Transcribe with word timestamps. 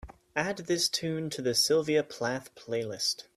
Add 0.35 0.57
this 0.65 0.89
tune 0.89 1.29
to 1.29 1.43
the 1.43 1.53
sylvia 1.53 2.01
plath 2.01 2.47
playlist 2.55 3.25